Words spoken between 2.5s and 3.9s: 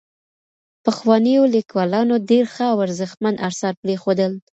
ښه او ارزښتمن اثار